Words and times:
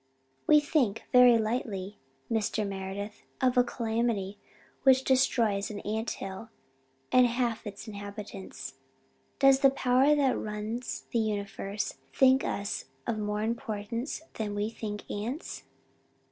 We 0.47 0.59
think 0.59 1.03
very 1.11 1.37
lightly, 1.37 1.99
Mr. 2.27 2.67
Meredith, 2.67 3.21
of 3.39 3.55
a 3.55 3.63
calamity 3.63 4.39
which 4.81 5.03
destroys 5.03 5.69
an 5.69 5.79
ant 5.81 6.09
hill 6.09 6.49
and 7.11 7.27
half 7.27 7.67
its 7.67 7.87
inhabitants. 7.87 8.73
Does 9.37 9.59
the 9.59 9.69
Power 9.69 10.15
that 10.15 10.39
runs 10.39 11.01
the 11.11 11.19
universe 11.19 11.99
think 12.13 12.43
us 12.43 12.85
of 13.05 13.19
more 13.19 13.43
importance 13.43 14.23
than 14.33 14.55
we 14.55 14.71
think 14.71 15.03
ants?" 15.07 15.65